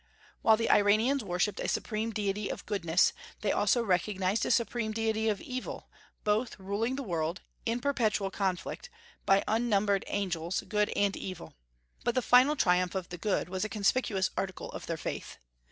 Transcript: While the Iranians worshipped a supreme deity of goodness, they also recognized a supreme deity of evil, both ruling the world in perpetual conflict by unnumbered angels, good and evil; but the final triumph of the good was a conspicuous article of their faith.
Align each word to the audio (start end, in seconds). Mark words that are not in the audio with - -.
While 0.41 0.57
the 0.57 0.71
Iranians 0.71 1.23
worshipped 1.23 1.59
a 1.59 1.67
supreme 1.67 2.09
deity 2.09 2.49
of 2.49 2.65
goodness, 2.65 3.13
they 3.41 3.51
also 3.51 3.83
recognized 3.83 4.43
a 4.47 4.49
supreme 4.49 4.93
deity 4.93 5.29
of 5.29 5.39
evil, 5.41 5.91
both 6.23 6.57
ruling 6.59 6.95
the 6.95 7.03
world 7.03 7.41
in 7.67 7.79
perpetual 7.79 8.31
conflict 8.31 8.89
by 9.27 9.43
unnumbered 9.47 10.03
angels, 10.07 10.63
good 10.67 10.89
and 10.95 11.15
evil; 11.15 11.53
but 12.03 12.15
the 12.15 12.23
final 12.23 12.55
triumph 12.55 12.95
of 12.95 13.09
the 13.09 13.19
good 13.19 13.47
was 13.47 13.63
a 13.63 13.69
conspicuous 13.69 14.31
article 14.35 14.71
of 14.71 14.87
their 14.87 14.97
faith. 14.97 15.37